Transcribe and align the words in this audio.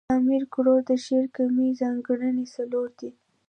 د 0.07 0.11
امیر 0.17 0.43
کروړ 0.53 0.79
د 0.89 0.91
شعر 1.05 1.25
عمومي 1.35 1.69
ځانګړني، 1.81 2.45
څلور 2.55 2.87
دي. 2.99 3.11